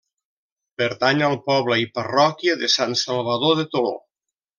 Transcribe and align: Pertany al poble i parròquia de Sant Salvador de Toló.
Pertany 0.81 1.19
al 1.27 1.35
poble 1.49 1.77
i 1.81 1.85
parròquia 1.97 2.55
de 2.63 2.71
Sant 2.77 2.97
Salvador 3.03 3.55
de 3.61 3.67
Toló. 3.75 3.93